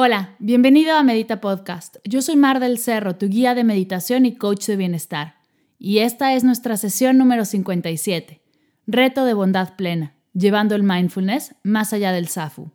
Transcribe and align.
Hola, 0.00 0.36
bienvenido 0.38 0.94
a 0.94 1.02
Medita 1.02 1.40
Podcast. 1.40 1.96
Yo 2.04 2.22
soy 2.22 2.36
Mar 2.36 2.60
del 2.60 2.78
Cerro, 2.78 3.16
tu 3.16 3.26
guía 3.26 3.56
de 3.56 3.64
meditación 3.64 4.26
y 4.26 4.36
coach 4.36 4.66
de 4.66 4.76
bienestar. 4.76 5.34
Y 5.76 5.98
esta 5.98 6.34
es 6.34 6.44
nuestra 6.44 6.76
sesión 6.76 7.18
número 7.18 7.44
57, 7.44 8.40
Reto 8.86 9.24
de 9.24 9.34
Bondad 9.34 9.74
Plena, 9.74 10.14
llevando 10.34 10.76
el 10.76 10.84
mindfulness 10.84 11.56
más 11.64 11.92
allá 11.92 12.12
del 12.12 12.28
SAFU. 12.28 12.70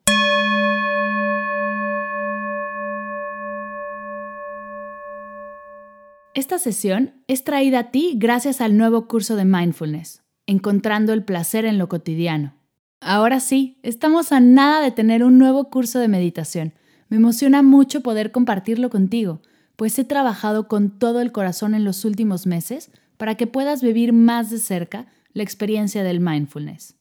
Esta 6.33 6.59
sesión 6.59 7.23
es 7.27 7.45
traída 7.45 7.79
a 7.79 7.91
ti 7.91 8.15
gracias 8.17 8.59
al 8.59 8.75
nuevo 8.75 9.07
curso 9.07 9.37
de 9.37 9.45
mindfulness, 9.45 10.23
Encontrando 10.45 11.13
el 11.13 11.23
placer 11.23 11.63
en 11.63 11.77
lo 11.77 11.87
cotidiano. 11.87 12.57
Ahora 12.99 13.39
sí, 13.39 13.79
estamos 13.81 14.33
a 14.33 14.41
nada 14.41 14.81
de 14.81 14.91
tener 14.91 15.23
un 15.23 15.37
nuevo 15.37 15.69
curso 15.69 15.99
de 15.99 16.09
meditación 16.09 16.73
me 17.09 17.17
emociona 17.17 17.61
mucho 17.61 18.01
poder 18.01 18.31
compartirlo 18.31 18.89
contigo, 18.89 19.41
pues 19.75 19.97
he 19.99 20.03
trabajado 20.03 20.67
con 20.67 20.97
todo 20.99 21.21
el 21.21 21.31
corazón 21.31 21.75
en 21.75 21.83
los 21.83 22.05
últimos 22.05 22.47
meses 22.47 22.91
para 23.17 23.35
que 23.35 23.47
puedas 23.47 23.81
vivir 23.81 24.13
más 24.13 24.49
de 24.49 24.59
cerca 24.59 25.07
la 25.33 25.43
experiencia 25.43 26.03
del 26.03 26.19
mindfulness. 26.19 26.95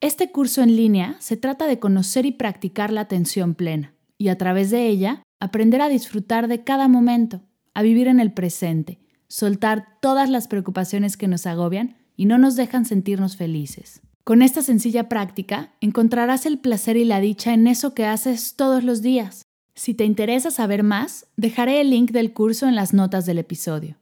Este 0.00 0.30
curso 0.30 0.62
en 0.62 0.76
línea 0.76 1.16
se 1.18 1.36
trata 1.36 1.66
de 1.66 1.78
conocer 1.78 2.26
y 2.26 2.32
practicar 2.32 2.92
la 2.92 3.02
atención 3.02 3.54
plena, 3.54 3.94
y 4.16 4.28
a 4.28 4.38
través 4.38 4.70
de 4.70 4.86
ella 4.86 5.22
aprender 5.40 5.82
a 5.82 5.88
disfrutar 5.88 6.48
de 6.48 6.64
cada 6.64 6.88
momento, 6.88 7.42
a 7.74 7.82
vivir 7.82 8.08
en 8.08 8.20
el 8.20 8.32
presente, 8.32 8.98
soltar 9.28 9.98
todas 10.00 10.28
las 10.28 10.48
preocupaciones 10.48 11.16
que 11.16 11.28
nos 11.28 11.46
agobian 11.46 11.96
y 12.16 12.26
no 12.26 12.38
nos 12.38 12.56
dejan 12.56 12.84
sentirnos 12.84 13.36
felices. 13.36 14.02
Con 14.24 14.42
esta 14.42 14.62
sencilla 14.62 15.08
práctica 15.08 15.72
encontrarás 15.80 16.46
el 16.46 16.58
placer 16.58 16.96
y 16.96 17.04
la 17.04 17.20
dicha 17.20 17.54
en 17.54 17.66
eso 17.66 17.94
que 17.94 18.06
haces 18.06 18.54
todos 18.54 18.84
los 18.84 19.02
días. 19.02 19.46
Si 19.74 19.94
te 19.94 20.04
interesa 20.04 20.50
saber 20.50 20.82
más, 20.82 21.26
dejaré 21.36 21.80
el 21.80 21.90
link 21.90 22.10
del 22.10 22.32
curso 22.32 22.68
en 22.68 22.74
las 22.74 22.92
notas 22.92 23.24
del 23.24 23.38
episodio. 23.38 23.96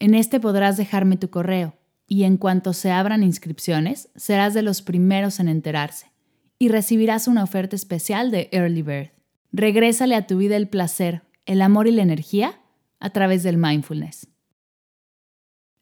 En 0.00 0.14
este 0.14 0.40
podrás 0.40 0.76
dejarme 0.76 1.16
tu 1.16 1.30
correo 1.30 1.74
y 2.08 2.24
en 2.24 2.36
cuanto 2.36 2.72
se 2.72 2.90
abran 2.90 3.22
inscripciones, 3.22 4.08
serás 4.16 4.54
de 4.54 4.62
los 4.62 4.82
primeros 4.82 5.38
en 5.38 5.48
enterarse 5.48 6.10
y 6.58 6.68
recibirás 6.68 7.28
una 7.28 7.44
oferta 7.44 7.76
especial 7.76 8.30
de 8.30 8.48
Early 8.50 8.82
Bird. 8.82 9.10
Regrésale 9.52 10.16
a 10.16 10.26
tu 10.26 10.36
vida 10.38 10.56
el 10.56 10.68
placer, 10.68 11.22
el 11.46 11.62
amor 11.62 11.86
y 11.86 11.92
la 11.92 12.02
energía 12.02 12.60
a 12.98 13.10
través 13.10 13.44
del 13.44 13.56
mindfulness. 13.56 14.26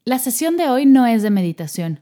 La 0.05 0.19
sesión 0.19 0.57
de 0.57 0.69
hoy 0.69 0.85
no 0.85 1.05
es 1.05 1.23
de 1.23 1.29
meditación, 1.31 2.01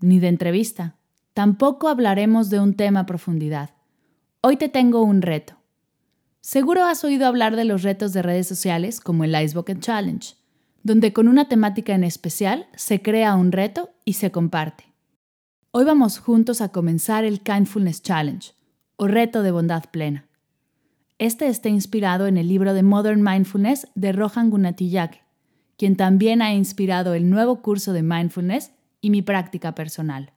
ni 0.00 0.18
de 0.18 0.28
entrevista 0.28 0.96
Tampoco 1.36 1.88
hablaremos 1.88 2.48
de 2.48 2.60
un 2.60 2.72
tema 2.72 3.00
a 3.00 3.04
profundidad. 3.04 3.68
Hoy 4.40 4.56
te 4.56 4.70
tengo 4.70 5.02
un 5.02 5.20
reto. 5.20 5.58
Seguro 6.40 6.86
has 6.86 7.04
oído 7.04 7.26
hablar 7.26 7.56
de 7.56 7.66
los 7.66 7.82
retos 7.82 8.14
de 8.14 8.22
redes 8.22 8.48
sociales 8.48 9.00
como 9.00 9.22
el 9.22 9.38
Ice 9.42 9.54
Bucket 9.54 9.80
Challenge, 9.80 10.34
donde 10.82 11.12
con 11.12 11.28
una 11.28 11.46
temática 11.46 11.94
en 11.94 12.04
especial 12.04 12.68
se 12.74 13.02
crea 13.02 13.34
un 13.34 13.52
reto 13.52 13.90
y 14.06 14.14
se 14.14 14.30
comparte. 14.30 14.84
Hoy 15.72 15.84
vamos 15.84 16.20
juntos 16.20 16.62
a 16.62 16.70
comenzar 16.70 17.26
el 17.26 17.42
Kindfulness 17.42 18.02
Challenge, 18.02 18.54
o 18.96 19.06
reto 19.06 19.42
de 19.42 19.50
bondad 19.50 19.84
plena. 19.90 20.24
Este 21.18 21.48
está 21.48 21.68
inspirado 21.68 22.28
en 22.28 22.38
el 22.38 22.48
libro 22.48 22.72
de 22.72 22.82
Modern 22.82 23.22
Mindfulness 23.22 23.88
de 23.94 24.12
Rohan 24.12 24.48
Gunatillake, 24.48 25.22
quien 25.76 25.96
también 25.96 26.40
ha 26.40 26.54
inspirado 26.54 27.12
el 27.12 27.28
nuevo 27.28 27.60
curso 27.60 27.92
de 27.92 28.02
Mindfulness 28.02 28.70
y 29.02 29.10
mi 29.10 29.20
práctica 29.20 29.74
personal. 29.74 30.32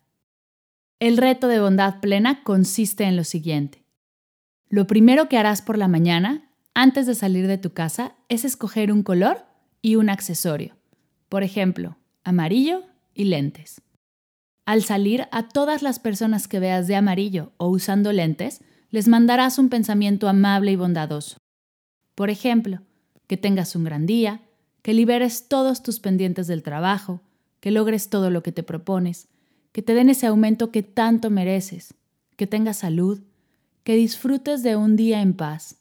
El 1.00 1.16
reto 1.16 1.48
de 1.48 1.62
bondad 1.62 2.02
plena 2.02 2.44
consiste 2.44 3.06
en 3.06 3.16
lo 3.16 3.24
siguiente. 3.24 3.86
Lo 4.68 4.86
primero 4.86 5.30
que 5.30 5.38
harás 5.38 5.62
por 5.62 5.78
la 5.78 5.88
mañana, 5.88 6.52
antes 6.74 7.08
de 7.08 7.16
salir 7.16 7.48
de 7.48 7.58
tu 7.58 7.72
casa, 7.72 8.16
es 8.28 8.44
escoger 8.44 8.92
un 8.92 9.04
color 9.04 9.46
y 9.82 9.96
un 9.96 10.10
accesorio. 10.10 10.76
Por 11.30 11.44
ejemplo, 11.44 11.96
amarillo 12.26 12.84
y 13.14 13.26
lentes. 13.26 13.82
Al 14.66 14.84
salir, 14.84 15.30
a 15.32 15.48
todas 15.48 15.84
las 15.84 16.00
personas 16.00 16.50
que 16.50 16.60
veas 16.60 16.88
de 16.88 16.98
amarillo 16.98 17.54
o 17.56 17.70
usando 17.70 18.12
lentes, 18.12 18.62
les 18.90 19.08
mandarás 19.08 19.58
un 19.58 19.70
pensamiento 19.70 20.28
amable 20.28 20.74
y 20.74 20.76
bondadoso. 20.76 21.38
Por 22.14 22.30
ejemplo, 22.30 22.82
que 23.26 23.38
tengas 23.38 23.74
un 23.74 23.86
gran 23.86 24.06
día, 24.06 24.42
que 24.82 24.94
liberes 24.94 25.48
todos 25.48 25.82
tus 25.82 26.02
pendientes 26.02 26.48
del 26.48 26.62
trabajo, 26.62 27.22
que 27.62 27.72
logres 27.72 28.10
todo 28.10 28.30
lo 28.30 28.44
que 28.44 28.52
te 28.52 28.64
propones, 28.64 29.30
que 29.72 29.82
te 29.82 29.94
den 29.94 30.10
ese 30.10 30.28
aumento 30.28 30.72
que 30.72 30.84
tanto 30.84 31.30
mereces, 31.30 31.94
que 32.36 32.48
tengas 32.48 32.78
salud, 32.78 33.22
que 33.84 33.96
disfrutes 33.96 34.64
de 34.64 34.76
un 34.76 34.96
día 34.96 35.22
en 35.22 35.34
paz, 35.34 35.78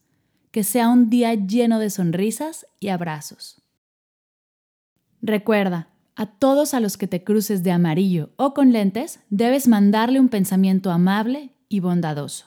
que 0.51 0.65
sea 0.65 0.89
un 0.89 1.11
día 1.11 1.35
lleno 1.35 1.79
de 1.79 1.91
sonrisas 1.91 2.67
y 2.81 2.89
abrazos. 2.89 3.63
Recuerda, 5.21 5.89
a 6.17 6.27
todos 6.27 6.75
a 6.75 6.81
los 6.81 6.97
que 6.97 7.07
te 7.07 7.23
cruces 7.23 7.63
de 7.63 7.71
amarillo 7.71 8.31
o 8.37 8.55
con 8.55 8.73
lentes, 8.73 9.21
debes 9.31 9.69
mandarle 9.69 10.19
un 10.19 10.29
pensamiento 10.29 10.91
amable 10.91 11.51
y 11.69 11.81
bondadoso. 11.81 12.47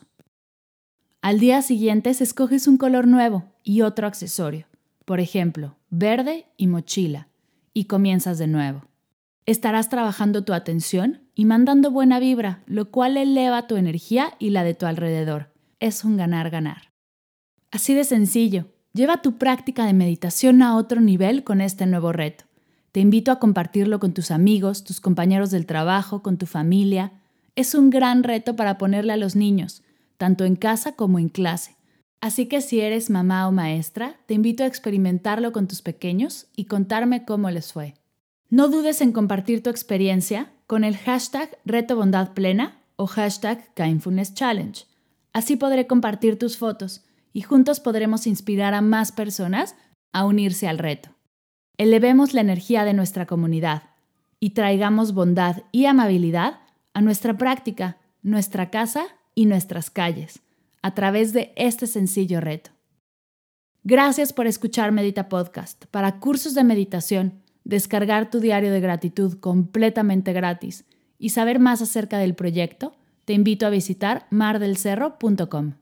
Al 1.21 1.39
día 1.39 1.61
siguiente 1.61 2.09
escoges 2.09 2.67
un 2.67 2.77
color 2.77 3.07
nuevo 3.07 3.45
y 3.63 3.81
otro 3.81 4.07
accesorio, 4.07 4.65
por 5.05 5.19
ejemplo, 5.19 5.77
verde 5.89 6.47
y 6.57 6.67
mochila, 6.67 7.27
y 7.73 7.85
comienzas 7.85 8.39
de 8.39 8.47
nuevo. 8.47 8.90
Estarás 9.47 9.89
trabajando 9.89 10.43
tu 10.43 10.53
atención 10.53 11.21
y 11.33 11.45
mandando 11.45 11.89
buena 11.89 12.19
vibra, 12.19 12.61
lo 12.67 12.91
cual 12.91 13.17
eleva 13.17 13.65
tu 13.65 13.75
energía 13.75 14.33
y 14.37 14.51
la 14.51 14.63
de 14.63 14.75
tu 14.75 14.85
alrededor. 14.85 15.51
Es 15.79 16.05
un 16.05 16.15
ganar-ganar. 16.15 16.91
Así 17.71 17.95
de 17.95 18.03
sencillo, 18.03 18.67
lleva 18.93 19.21
tu 19.23 19.37
práctica 19.37 19.85
de 19.85 19.93
meditación 19.93 20.61
a 20.61 20.75
otro 20.75 21.01
nivel 21.01 21.43
con 21.43 21.59
este 21.59 21.87
nuevo 21.87 22.11
reto. 22.11 22.45
Te 22.91 22.99
invito 22.99 23.31
a 23.31 23.39
compartirlo 23.39 23.99
con 23.99 24.13
tus 24.13 24.29
amigos, 24.29 24.83
tus 24.83 25.01
compañeros 25.01 25.49
del 25.49 25.65
trabajo, 25.65 26.21
con 26.21 26.37
tu 26.37 26.45
familia. 26.45 27.13
Es 27.55 27.73
un 27.73 27.89
gran 27.89 28.23
reto 28.23 28.55
para 28.55 28.77
ponerle 28.77 29.13
a 29.13 29.17
los 29.17 29.35
niños, 29.35 29.81
tanto 30.17 30.45
en 30.45 30.55
casa 30.55 30.91
como 30.95 31.17
en 31.17 31.29
clase. 31.29 31.77
Así 32.19 32.45
que 32.45 32.61
si 32.61 32.81
eres 32.81 33.09
mamá 33.09 33.47
o 33.47 33.51
maestra, 33.51 34.17
te 34.27 34.35
invito 34.35 34.63
a 34.63 34.67
experimentarlo 34.67 35.51
con 35.51 35.67
tus 35.67 35.81
pequeños 35.81 36.47
y 36.55 36.65
contarme 36.65 37.25
cómo 37.25 37.49
les 37.49 37.73
fue. 37.73 37.95
No 38.51 38.67
dudes 38.67 38.99
en 38.99 39.13
compartir 39.13 39.63
tu 39.63 39.69
experiencia 39.69 40.51
con 40.67 40.83
el 40.83 40.97
hashtag 40.97 41.57
Reto 41.63 41.95
Bondad 41.95 42.33
Plena 42.33 42.81
o 42.97 43.07
hashtag 43.07 43.73
Kindfulness 43.75 44.33
Challenge. 44.33 44.85
Así 45.31 45.55
podré 45.55 45.87
compartir 45.87 46.37
tus 46.37 46.57
fotos 46.57 47.05
y 47.31 47.43
juntos 47.43 47.79
podremos 47.79 48.27
inspirar 48.27 48.73
a 48.73 48.81
más 48.81 49.13
personas 49.13 49.77
a 50.11 50.25
unirse 50.25 50.67
al 50.67 50.79
reto. 50.79 51.11
Elevemos 51.77 52.33
la 52.33 52.41
energía 52.41 52.83
de 52.83 52.93
nuestra 52.93 53.25
comunidad 53.25 53.83
y 54.41 54.49
traigamos 54.49 55.13
bondad 55.13 55.63
y 55.71 55.85
amabilidad 55.85 56.59
a 56.93 56.99
nuestra 56.99 57.37
práctica, 57.37 57.99
nuestra 58.21 58.69
casa 58.69 59.05
y 59.33 59.45
nuestras 59.45 59.89
calles 59.89 60.41
a 60.81 60.93
través 60.93 61.31
de 61.31 61.53
este 61.55 61.87
sencillo 61.87 62.41
reto. 62.41 62.71
Gracias 63.85 64.33
por 64.33 64.45
escuchar 64.45 64.91
Medita 64.91 65.29
Podcast. 65.29 65.85
Para 65.85 66.19
cursos 66.19 66.53
de 66.53 66.65
meditación, 66.65 67.41
descargar 67.71 68.29
tu 68.29 68.39
diario 68.39 68.71
de 68.71 68.81
gratitud 68.81 69.39
completamente 69.39 70.33
gratis 70.33 70.85
y 71.17 71.29
saber 71.29 71.59
más 71.59 71.81
acerca 71.81 72.19
del 72.19 72.35
proyecto, 72.35 72.93
te 73.25 73.33
invito 73.33 73.65
a 73.65 73.69
visitar 73.69 74.27
mardelcerro.com. 74.29 75.73